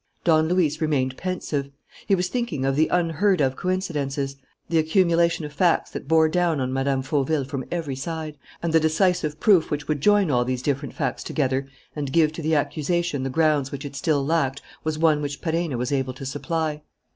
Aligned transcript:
Don 0.23 0.47
Luis 0.47 0.81
remained 0.81 1.15
pensive. 1.15 1.69
He 2.07 2.15
was 2.15 2.27
thinking 2.27 2.65
of 2.65 2.75
the 2.75 2.87
unheard 2.87 3.39
of 3.39 3.55
coincidences, 3.55 4.35
the 4.67 4.79
accumulation 4.79 5.45
of 5.45 5.53
facts 5.53 5.91
that 5.91 6.07
bore 6.07 6.27
down 6.27 6.59
on 6.59 6.73
Mme. 6.73 7.03
Fauville 7.03 7.45
from 7.45 7.65
every 7.69 7.95
side. 7.95 8.35
And 8.63 8.73
the 8.73 8.79
decisive 8.79 9.39
proof 9.39 9.69
which 9.69 9.87
would 9.87 10.01
join 10.01 10.31
all 10.31 10.43
these 10.43 10.63
different 10.63 10.95
facts 10.95 11.23
together 11.23 11.67
and 11.95 12.11
give 12.11 12.33
to 12.33 12.41
the 12.41 12.55
accusation 12.55 13.21
the 13.21 13.29
grounds 13.29 13.71
which 13.71 13.85
it 13.85 13.95
still 13.95 14.25
lacked 14.25 14.63
was 14.83 14.97
one 14.97 15.21
which 15.21 15.39
Perenna 15.39 15.77
was 15.77 15.91
able 15.91 16.13
to 16.15 16.25
supply. 16.25 16.81